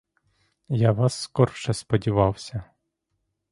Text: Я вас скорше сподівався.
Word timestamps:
Я 0.69 0.91
вас 0.93 1.13
скорше 1.21 1.73
сподівався. 1.73 2.63